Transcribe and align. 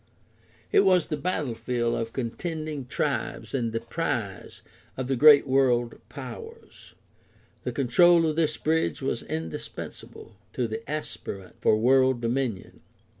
It 0.71 0.79
was 0.79 1.05
the 1.05 1.15
battlefield 1.15 1.93
of 1.93 2.11
contending 2.11 2.87
tribes 2.87 3.53
and 3.53 3.71
the 3.71 3.79
prize 3.81 4.63
of 4.97 5.07
the 5.07 5.15
great 5.15 5.45
world 5.45 6.01
powers. 6.09 6.95
The 7.65 7.71
control 7.71 8.25
of 8.25 8.35
this 8.35 8.57
bridge 8.57 9.03
was 9.03 9.21
indispensable 9.21 10.37
to 10.53 10.67
the 10.67 10.81
aspirant 10.89 11.57
for 11.61 11.77
world 11.77 12.19
dominion. 12.19 12.81